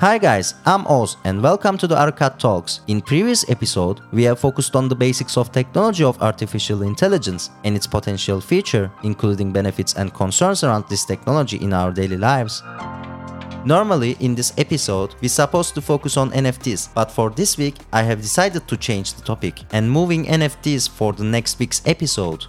[0.00, 2.80] Hi guys, I'm Oz and welcome to the ARUCAD Talks.
[2.86, 7.76] In previous episode, we have focused on the basics of technology of artificial intelligence and
[7.76, 12.62] its potential future, including benefits and concerns around this technology in our daily lives.
[13.66, 18.02] Normally, in this episode, we're supposed to focus on NFTs, but for this week, I
[18.04, 22.46] have decided to change the topic and moving NFTs for the next week's episode.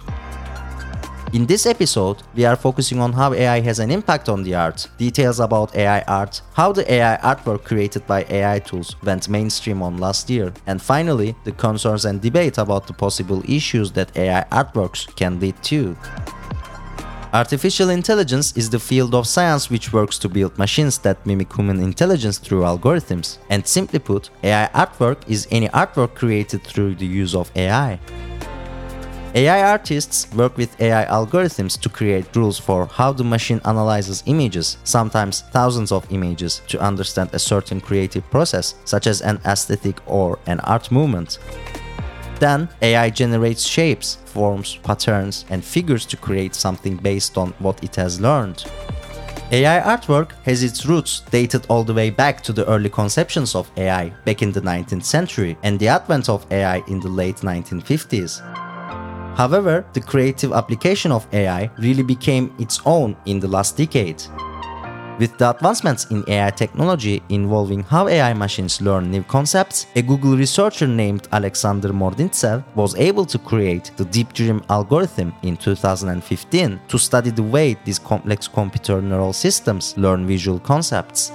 [1.32, 4.86] In this episode, we are focusing on how AI has an impact on the art,
[4.98, 9.96] details about AI art, how the AI artwork created by AI tools went mainstream on
[9.96, 15.06] last year, and finally, the concerns and debate about the possible issues that AI artworks
[15.16, 15.96] can lead to.
[17.32, 21.82] Artificial intelligence is the field of science which works to build machines that mimic human
[21.82, 23.38] intelligence through algorithms.
[23.48, 27.98] And simply put, AI artwork is any artwork created through the use of AI.
[29.34, 34.76] AI artists work with AI algorithms to create rules for how the machine analyzes images,
[34.84, 40.38] sometimes thousands of images, to understand a certain creative process, such as an aesthetic or
[40.46, 41.38] an art movement.
[42.40, 47.96] Then AI generates shapes, forms, patterns, and figures to create something based on what it
[47.96, 48.64] has learned.
[49.50, 53.70] AI artwork has its roots dated all the way back to the early conceptions of
[53.78, 58.61] AI back in the 19th century and the advent of AI in the late 1950s.
[59.36, 64.22] However, the creative application of AI really became its own in the last decade.
[65.18, 70.36] With the advancements in AI technology involving how AI machines learn new concepts, a Google
[70.36, 76.98] researcher named Alexander Mordvintsev was able to create the Deep Dream algorithm in 2015 to
[76.98, 81.30] study the way these complex computer neural systems learn visual concepts.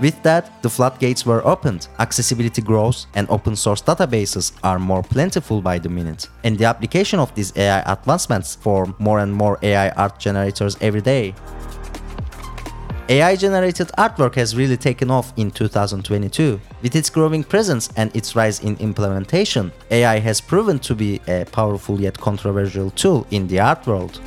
[0.00, 5.60] With that, the floodgates were opened, accessibility grows, and open source databases are more plentiful
[5.60, 6.28] by the minute.
[6.42, 11.02] And the application of these AI advancements form more and more AI art generators every
[11.02, 11.34] day.
[13.10, 16.60] AI generated artwork has really taken off in 2022.
[16.80, 21.44] With its growing presence and its rise in implementation, AI has proven to be a
[21.44, 24.20] powerful yet controversial tool in the art world.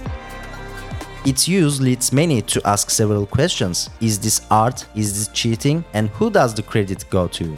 [1.26, 3.90] Its use leads many to ask several questions.
[4.02, 4.86] Is this art?
[4.94, 5.86] Is this cheating?
[5.94, 7.58] And who does the credit go to?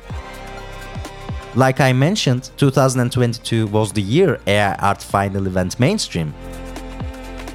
[1.56, 6.32] Like I mentioned, 2022 was the year AI art finally went mainstream.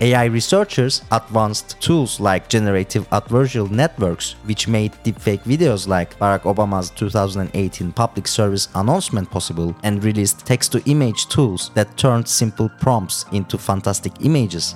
[0.01, 6.91] AI researchers advanced tools like generative adversarial networks, which made deepfake videos like Barack Obama's
[6.91, 13.27] 2018 public service announcement possible, and released text to image tools that turned simple prompts
[13.31, 14.75] into fantastic images.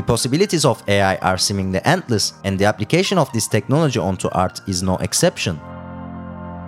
[0.00, 4.62] The possibilities of AI are seemingly endless, and the application of this technology onto art
[4.66, 5.60] is no exception.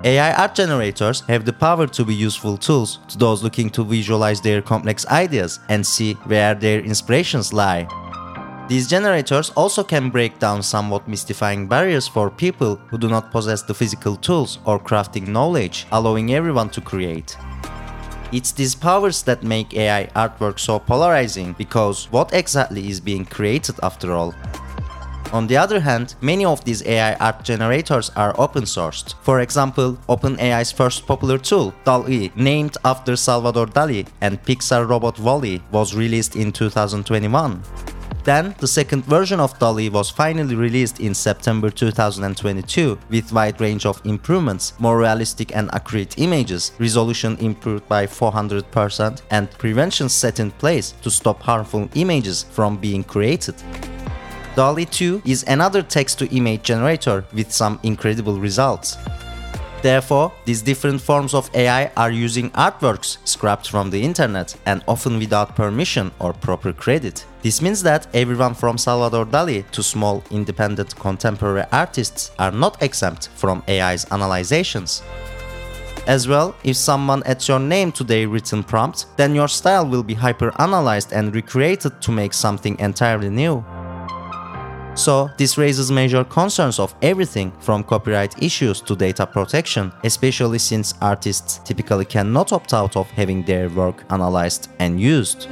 [0.04, 4.42] AI art generators have the power to be useful tools to those looking to visualize
[4.42, 7.88] their complex ideas and see where their inspirations lie.
[8.68, 13.62] These generators also can break down somewhat mystifying barriers for people who do not possess
[13.62, 17.34] the physical tools or crafting knowledge, allowing everyone to create.
[18.32, 23.78] It's these powers that make AI artwork so polarizing because what exactly is being created
[23.82, 24.34] after all?
[25.34, 29.14] On the other hand, many of these AI art generators are open sourced.
[29.20, 35.62] For example, OpenAI's first popular tool, DALL-E, named after Salvador Dali, and Pixar robot WALL-E
[35.70, 37.62] was released in 2021.
[38.24, 43.84] Then, the second version of DALL-E was finally released in September 2022 with wide range
[43.84, 50.52] of improvements, more realistic and accurate images, resolution improved by 400% and prevention set in
[50.52, 53.56] place to stop harmful images from being created.
[54.54, 58.98] DALL-E 2 is another text-to-image generator with some incredible results.
[59.82, 65.18] Therefore, these different forms of AI are using artworks scrapped from the internet and often
[65.18, 67.26] without permission or proper credit.
[67.42, 73.28] This means that everyone from Salvador Dali to small independent contemporary artists are not exempt
[73.34, 75.02] from AI's analyzations.
[76.06, 80.02] As well, if someone adds your name to their written prompt, then your style will
[80.04, 83.64] be hyper analyzed and recreated to make something entirely new.
[84.94, 90.92] So, this raises major concerns of everything from copyright issues to data protection, especially since
[91.00, 95.48] artists typically cannot opt out of having their work analyzed and used.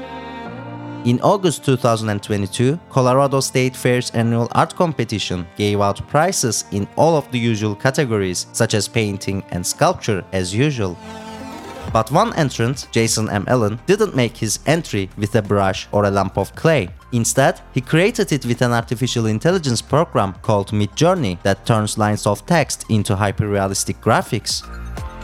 [1.07, 7.31] In August 2022, Colorado State Fair's annual art competition gave out prizes in all of
[7.33, 10.99] the usual categories, such as painting and sculpture, as usual.
[11.93, 13.45] But one entrant, Jason M.
[13.49, 16.89] Allen, didn't make his entry with a brush or a lump of clay.
[17.13, 22.47] Instead, he created it with an artificial intelligence program called Midjourney that turns lines of
[22.47, 24.63] text into hyper-realistic graphics.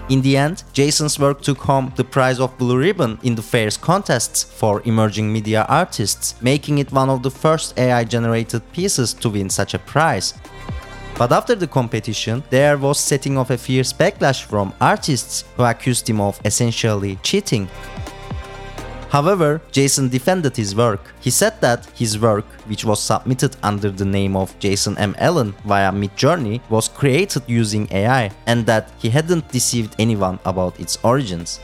[0.09, 3.77] In the end, Jason's work took home the prize of Blue Ribbon in the fair's
[3.77, 9.29] contests for emerging media artists, making it one of the first AI generated pieces to
[9.29, 10.35] win such a prize.
[11.19, 16.09] But after the competition, there was setting off a fierce backlash from artists who accused
[16.09, 17.69] him of essentially cheating.
[19.09, 21.01] However, Jason defended his work.
[21.21, 25.15] He said that his work, which was submitted under the name of Jason M.
[25.19, 30.99] Allen via Midjourney, was created using AI and that he hadn't deceived anyone about its
[31.03, 31.61] origins.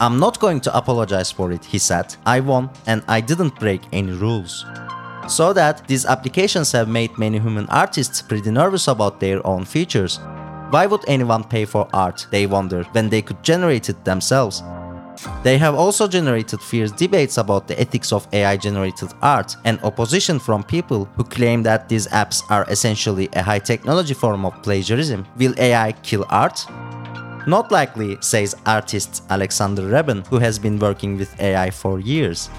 [0.00, 2.14] I'm not going to apologize for it, he said.
[2.24, 4.64] I won and I didn't break any rules.
[5.28, 10.20] So that these applications have made many human artists pretty nervous about their own features.
[10.70, 14.62] Why would anyone pay for art, they wonder, when they could generate it themselves?
[15.42, 20.38] They have also generated fierce debates about the ethics of AI generated art and opposition
[20.38, 25.26] from people who claim that these apps are essentially a high technology form of plagiarism.
[25.36, 26.66] Will AI kill art?
[27.46, 32.50] Not likely, says artist Alexander Reben, who has been working with AI for years.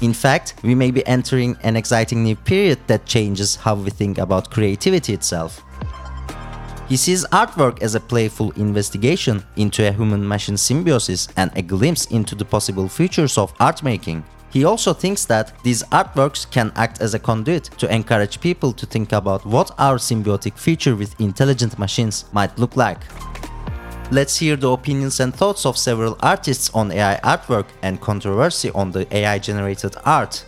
[0.00, 4.18] In fact, we may be entering an exciting new period that changes how we think
[4.18, 5.64] about creativity itself.
[6.88, 12.06] He sees artwork as a playful investigation into a human machine symbiosis and a glimpse
[12.06, 14.24] into the possible futures of art making.
[14.50, 18.86] He also thinks that these artworks can act as a conduit to encourage people to
[18.86, 23.00] think about what our symbiotic future with intelligent machines might look like.
[24.10, 28.92] Let's hear the opinions and thoughts of several artists on AI artwork and controversy on
[28.92, 30.46] the AI generated art.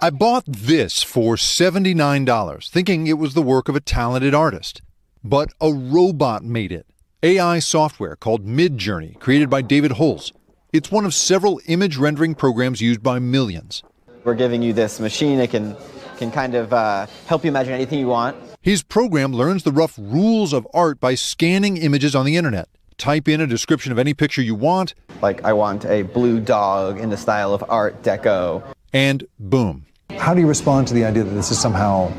[0.00, 4.80] I bought this for $79, thinking it was the work of a talented artist.
[5.22, 6.86] But a robot made it.
[7.22, 10.32] AI software called Midjourney, created by David Holz.
[10.72, 13.82] It's one of several image rendering programs used by millions.
[14.24, 15.40] We're giving you this machine.
[15.40, 15.76] It can,
[16.16, 18.34] can kind of uh, help you imagine anything you want.
[18.62, 22.70] His program learns the rough rules of art by scanning images on the internet.
[22.98, 24.94] Type in a description of any picture you want.
[25.22, 28.60] Like, I want a blue dog in the style of Art Deco.
[28.92, 29.86] And boom.
[30.16, 32.12] How do you respond to the idea that this is somehow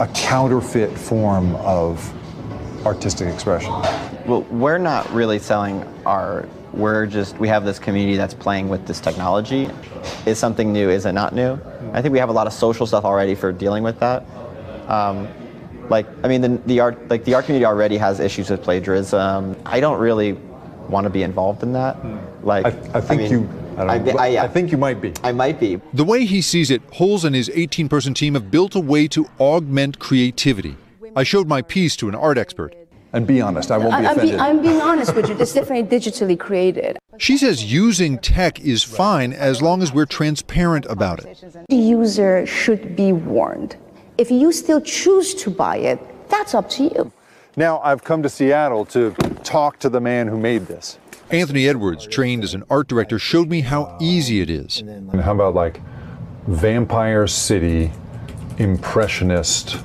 [0.00, 2.12] a counterfeit form of
[2.84, 3.70] artistic expression?
[4.26, 6.48] Well, we're not really selling art.
[6.72, 9.70] We're just, we have this community that's playing with this technology.
[10.26, 10.90] Is something new?
[10.90, 11.60] Is it not new?
[11.92, 14.26] I think we have a lot of social stuff already for dealing with that.
[14.88, 15.28] Um,
[15.90, 19.56] like, I mean, the, the art, like the art community already has issues with plagiarism.
[19.66, 20.32] I don't really
[20.88, 21.96] want to be involved in that.
[21.96, 22.18] Hmm.
[22.42, 23.48] Like, I, I think mean, you.
[23.76, 25.12] I, don't know, I, I, yeah, I think you might be.
[25.22, 25.80] I might be.
[25.92, 29.06] The way he sees it, Holz and his 18 person team have built a way
[29.08, 30.76] to augment creativity.
[31.14, 32.74] I showed my piece to an art expert.
[33.12, 34.34] And be honest, I won't be I'm, offended.
[34.34, 35.38] be, I'm being honest with you.
[35.38, 36.98] It's definitely digitally created.
[37.16, 41.44] She says using tech is fine as long as we're transparent about it.
[41.68, 43.76] The user should be warned.
[44.18, 47.12] If you still choose to buy it, that's up to you.
[47.56, 49.12] Now, I've come to Seattle to
[49.44, 50.98] talk to the man who made this.
[51.30, 54.80] Anthony Edwards, trained as an art director, showed me how easy it is.
[54.80, 55.80] And how about like
[56.48, 57.92] Vampire City
[58.58, 59.76] Impressionist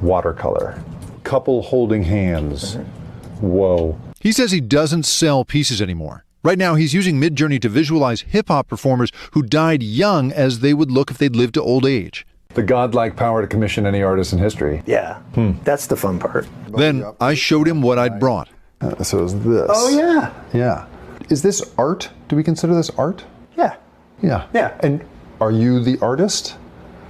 [0.00, 0.80] watercolor?
[1.24, 2.76] Couple holding hands.
[2.76, 3.48] Mm-hmm.
[3.48, 3.98] Whoa.
[4.20, 6.24] He says he doesn't sell pieces anymore.
[6.44, 10.72] Right now, he's using Midjourney to visualize hip hop performers who died young as they
[10.72, 12.24] would look if they'd lived to old age.
[12.56, 14.82] The godlike power to commission any artist in history.
[14.86, 15.20] Yeah,
[15.62, 16.48] that's the fun part.
[16.74, 18.48] Then I showed him what I'd brought.
[18.80, 19.66] Uh, so is this.
[19.68, 20.86] Oh yeah, Yeah.
[21.28, 22.08] Is this art?
[22.28, 23.24] Do we consider this art?
[23.58, 23.76] yeah,
[24.22, 24.46] Yeah.
[24.54, 24.74] Yeah.
[24.80, 25.04] And
[25.38, 26.56] are you the artist?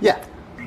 [0.01, 0.19] yeah.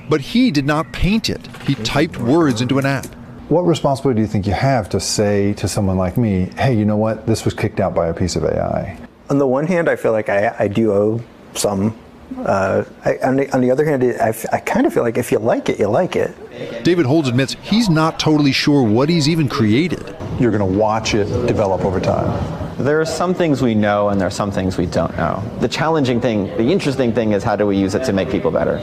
[0.10, 3.06] But he did not paint it, he typed words into an app.
[3.50, 6.86] What responsibility do you think you have to say to someone like me, hey, you
[6.86, 7.28] know what?
[7.28, 8.98] This was kicked out by a piece of AI?
[9.30, 11.22] On the one hand, I feel like I, I do owe
[11.54, 11.98] some.
[12.38, 15.40] Uh, I, on, the, on the other hand, I kind of feel like if you
[15.40, 16.36] like it, you like it.
[16.84, 20.16] David Holz admits he's not totally sure what he's even created.
[20.40, 22.58] You're going to watch it develop over time.
[22.78, 25.44] There are some things we know and there are some things we don't know.
[25.60, 28.52] The challenging thing, the interesting thing is how do we use it to make people
[28.52, 28.78] better?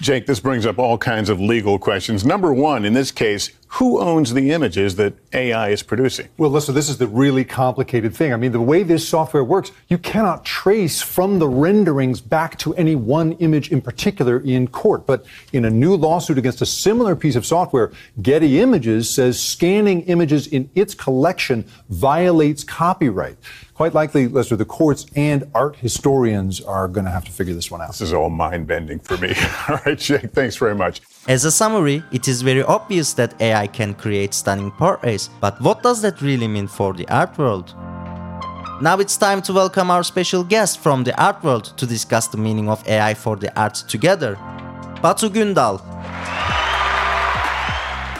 [0.00, 2.24] Jake, this brings up all kinds of legal questions.
[2.24, 6.28] Number one, in this case, who owns the images that AI is producing?
[6.38, 8.32] Well, listen, this is the really complicated thing.
[8.32, 12.74] I mean, the way this software works, you cannot trace from the renderings back to
[12.76, 15.06] any one image in particular in court.
[15.06, 17.92] But in a new lawsuit against a similar piece of software,
[18.22, 23.36] Getty Images says scanning images in its collection violates copyright.
[23.80, 27.70] Quite likely, Lester, the courts and art historians are going to have to figure this
[27.70, 27.88] one out.
[27.88, 29.32] This is all mind bending for me.
[29.70, 31.00] all right, Jake, thanks very much.
[31.26, 35.82] As a summary, it is very obvious that AI can create stunning portraits, but what
[35.82, 37.74] does that really mean for the art world?
[38.82, 42.36] Now it's time to welcome our special guest from the art world to discuss the
[42.36, 44.34] meaning of AI for the arts together.
[45.00, 45.89] Batu Gündal.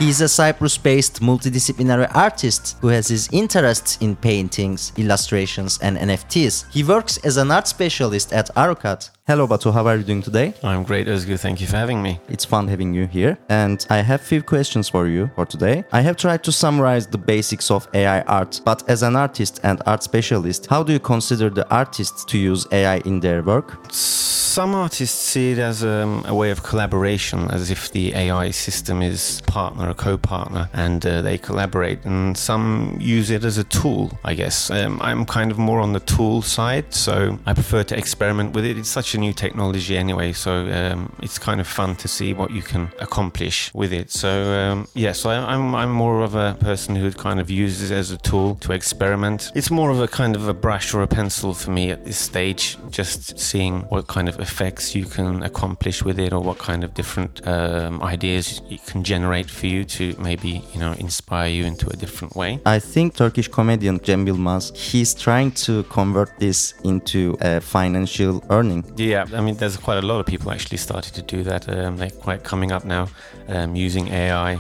[0.01, 6.73] He is a Cyprus-based multidisciplinary artist who has his interests in paintings, illustrations and NFTs.
[6.73, 9.11] He works as an art specialist at ARUCAD.
[9.31, 9.71] Hello, Batu.
[9.71, 10.55] How are you doing today?
[10.65, 11.39] I'm great, Özgür.
[11.39, 12.19] Thank you for having me.
[12.29, 13.39] It's fun having you here.
[13.49, 15.85] And I have few questions for you for today.
[15.93, 19.81] I have tried to summarize the basics of AI art, but as an artist and
[19.87, 23.79] art specialist, how do you consider the artists to use AI in their work?
[23.93, 29.01] Some artists see it as um, a way of collaboration, as if the AI system
[29.01, 32.05] is partner, a co-partner, and uh, they collaborate.
[32.05, 34.69] And some use it as a tool, I guess.
[34.73, 38.65] Um, I'm kind of more on the tool side, so I prefer to experiment with
[38.65, 38.77] it.
[38.77, 42.51] It's such a new technology anyway, so um, it's kind of fun to see what
[42.51, 44.11] you can accomplish with it.
[44.11, 47.91] So um, yeah, so I, I'm I'm more of a person who kind of uses
[47.91, 49.53] it as a tool to experiment.
[49.55, 52.19] It's more of a kind of a brush or a pencil for me at this
[52.19, 56.85] stage, just seeing what kind of effects you can accomplish with it, or what kind
[56.85, 61.65] of different um, ideas it can generate for you to maybe you know inspire you
[61.65, 62.61] into a different way.
[62.67, 68.85] I think Turkish comedian Cem Yılmaz, he's trying to convert this into a financial earning.
[68.97, 71.69] Yeah, I mean, there's quite a lot of people actually started to do that.
[71.69, 73.09] Um, they're quite coming up now
[73.49, 74.59] um, using AI,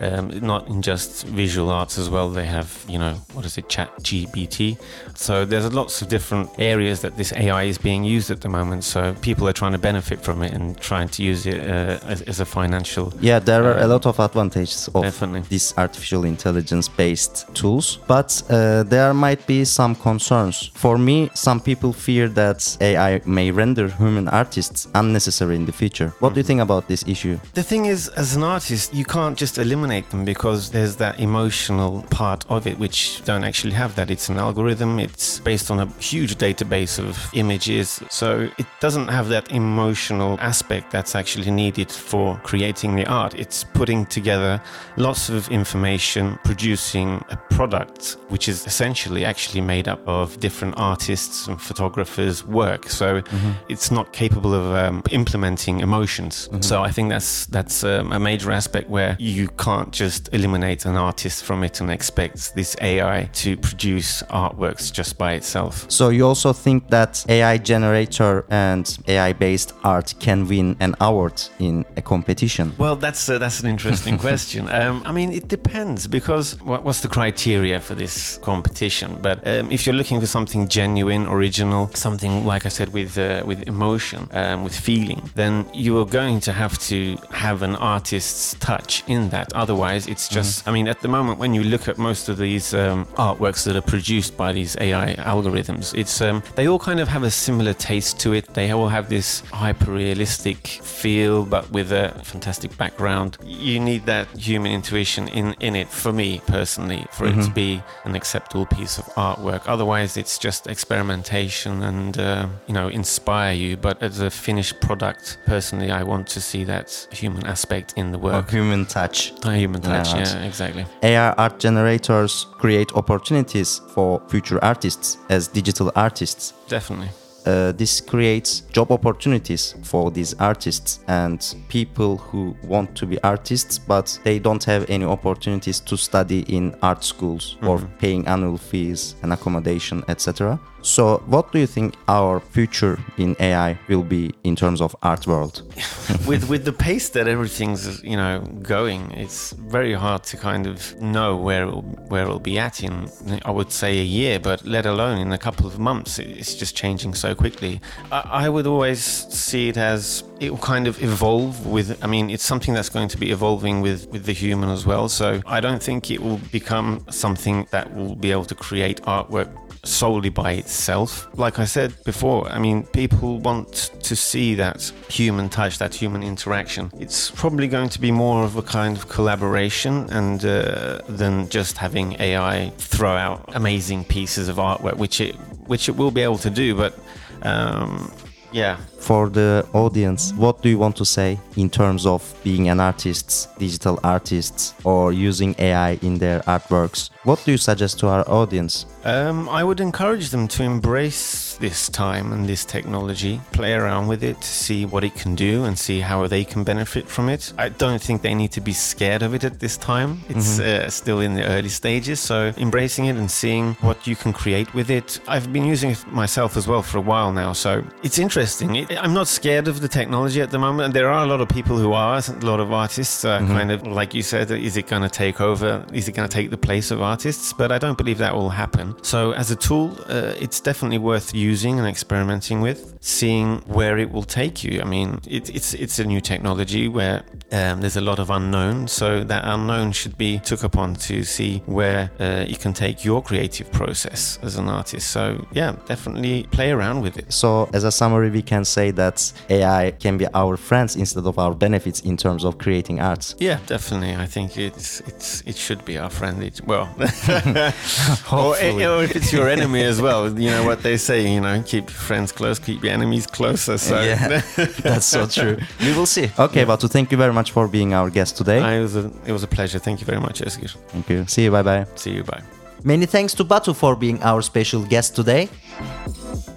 [0.00, 2.28] um, not in just visual arts as well.
[2.30, 4.78] They have, you know, what is it, Chat GPT.
[5.14, 8.84] So there's lots of different areas that this AI is being used at the moment.
[8.84, 12.22] So people are trying to benefit from it and trying to use it uh, as,
[12.22, 13.12] as, a financial.
[13.20, 15.42] Yeah, there are a lot of advantages of definitely.
[15.48, 20.70] these artificial intelligence based tools, but uh, there might be some concerns.
[20.74, 26.08] For me, some people fear that AI may render human artists unnecessary in the future.
[26.18, 26.34] What mm-hmm.
[26.34, 27.38] do you think about this issue?
[27.54, 32.02] The thing is, as an artist, you can't just eliminate them because there's that emotional
[32.10, 34.10] part of it which don't actually have that.
[34.10, 39.28] It's an algorithm, it's based on a huge database of images, so it doesn't have
[39.28, 43.34] that emotional aspect that's actually needed for creating the art.
[43.34, 44.60] It's putting together
[44.96, 51.46] lots of information, producing a product which is essentially actually made up of different artists
[51.48, 52.88] and photographers' work.
[52.88, 53.52] So mm-hmm.
[53.72, 56.48] It's not capable of um, implementing emotions.
[56.48, 56.62] Mm-hmm.
[56.62, 60.96] So I think that's that's um, a major aspect where you can't just eliminate an
[60.96, 65.90] artist from it and expect this AI to produce artworks just by itself.
[65.90, 71.42] So you also think that AI generator and AI based art can win an award
[71.58, 72.72] in a competition?
[72.78, 74.68] Well, that's uh, that's an interesting question.
[74.68, 79.18] Um, I mean, it depends because what, what's the criteria for this competition?
[79.20, 83.42] But um, if you're looking for something genuine, original, something like I said with uh,
[83.46, 88.54] with emotion, um, with feeling, then you are going to have to have an artist's
[88.54, 89.52] touch in that.
[89.54, 90.34] Otherwise, it's mm-hmm.
[90.34, 90.60] just.
[90.60, 90.68] Mm-hmm.
[90.68, 93.76] I mean, at the moment, when you look at most of these um, artworks that
[93.76, 97.74] are produced by these AI algorithms, it's um, they all kind of have a similar
[97.74, 98.54] taste to it.
[98.54, 103.38] They all have this hyper realistic feel, but with a fantastic background.
[103.44, 105.88] You need that human intuition in in it.
[105.88, 107.40] For me personally, for mm-hmm.
[107.40, 107.54] it to mm-hmm.
[107.54, 109.62] be an acceptable piece of artwork.
[109.66, 113.76] Otherwise, it's just experimentation and uh, you know inspire you.
[113.76, 118.18] But as a finished product, personally, I want to see that human aspect in the
[118.18, 118.48] work.
[118.48, 119.32] Or human touch.
[119.44, 120.86] A human touch, yeah, yeah, exactly.
[121.02, 126.52] AI art generators create opportunities for future artists as digital artists.
[126.68, 127.08] Definitely
[127.46, 133.78] uh, this creates job opportunities for these artists and people who want to be artists
[133.78, 137.68] but they don't have any opportunities to study in art schools mm-hmm.
[137.68, 143.36] or paying annual fees and accommodation etc so, what do you think our future in
[143.38, 145.62] AI will be in terms of art world?
[146.26, 151.00] with with the pace that everything's you know going, it's very hard to kind of
[151.00, 153.08] know where it'll, where it'll be at in
[153.44, 156.18] I would say a year, but let alone in a couple of months.
[156.18, 157.80] It's just changing so quickly.
[158.10, 162.02] I, I would always see it as it will kind of evolve with.
[162.02, 165.08] I mean, it's something that's going to be evolving with with the human as well.
[165.08, 169.48] So I don't think it will become something that will be able to create artwork
[169.84, 171.28] solely by itself.
[171.36, 176.22] Like I said before, I mean, people want to see that human touch, that human
[176.22, 176.90] interaction.
[176.98, 181.78] It's probably going to be more of a kind of collaboration and uh, than just
[181.78, 185.34] having AI throw out amazing pieces of artwork, which it
[185.66, 186.98] which it will be able to do, but.
[187.42, 188.12] Um,
[188.52, 188.76] yeah.
[189.00, 193.48] For the audience, what do you want to say in terms of being an artist,
[193.58, 197.10] digital artists, or using AI in their artworks?
[197.24, 198.84] What do you suggest to our audience?
[199.04, 204.24] Um, I would encourage them to embrace this time and this technology, play around with
[204.24, 207.52] it see what it can do and see how they can benefit from it.
[207.56, 210.20] I don't think they need to be scared of it at this time.
[210.28, 210.86] It's mm-hmm.
[210.86, 214.72] uh, still in the early stages, so embracing it and seeing what you can create
[214.74, 215.20] with it.
[215.28, 218.74] I've been using it myself as well for a while now, so it's interesting.
[218.76, 221.40] It, I'm not scared of the technology at the moment, and there are a lot
[221.40, 223.52] of people who are, a lot of artists, uh, mm-hmm.
[223.52, 225.86] kind of like you said, is it going to take over?
[225.92, 227.52] Is it going to take the place of artists?
[227.60, 228.86] But I don't believe that will happen.
[229.02, 234.08] So, as a tool, uh, it's definitely worth using and experimenting with, seeing where it
[234.14, 234.74] will take you.
[234.84, 237.18] I mean, it, it's it's a new technology where
[237.58, 241.62] um, there's a lot of unknown, so that unknown should be took upon to see
[241.66, 245.06] where uh, you can take your creative process as an artist.
[245.16, 247.32] So yeah, definitely play around with it.
[247.32, 251.38] So, as a summary, we can say that AI can be our friends instead of
[251.38, 253.34] our benefits in terms of creating arts.
[253.38, 254.14] Yeah, definitely.
[254.16, 256.42] I think it's it's it should be our friend.
[256.42, 256.86] It, well,
[258.32, 260.28] or, or if it's your enemy as well.
[260.38, 261.26] You know what they say.
[261.34, 263.78] You know, keep friends close, keep your enemies closer.
[263.78, 264.42] So Yeah,
[264.82, 265.56] that's so true.
[265.80, 266.30] We will see.
[266.38, 268.60] Okay, Batu, thank you very much for being our guest today.
[268.60, 269.78] I was a, it was a pleasure.
[269.78, 270.70] Thank you very much, Özgür.
[270.88, 271.24] Thank you.
[271.26, 271.50] See you.
[271.50, 271.86] Bye bye.
[271.94, 272.24] See you.
[272.24, 272.42] Bye.
[272.84, 275.48] Many thanks to Batu for being our special guest today.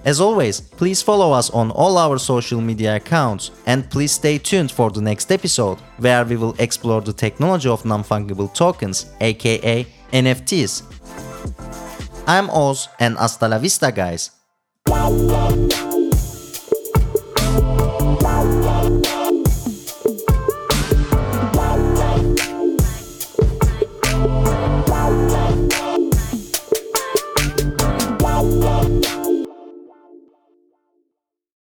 [0.06, 4.72] As always, please follow us on all our social media accounts and please stay tuned
[4.72, 9.86] for the next episode where we will explore the technology of non fungible tokens, aka
[10.16, 10.84] NFTs.
[12.26, 14.32] I'm Oz and hasta la vista, guys.